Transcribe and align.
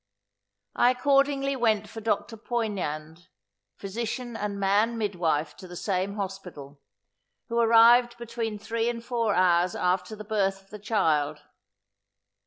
I 0.75 0.89
accordingly 0.89 1.55
went 1.55 1.87
for 1.87 2.01
Dr. 2.01 2.35
Poignand, 2.35 3.27
physician 3.77 4.35
and 4.35 4.59
man 4.59 4.97
midwife 4.97 5.55
to 5.57 5.67
the 5.67 5.75
same 5.75 6.15
hospital, 6.15 6.81
who 7.49 7.59
arrived 7.59 8.17
between 8.17 8.57
three 8.57 8.89
and 8.89 9.05
four 9.05 9.35
hours 9.35 9.75
after 9.75 10.15
the 10.15 10.25
birth 10.25 10.59
of 10.63 10.69
the 10.71 10.79
child. 10.79 11.43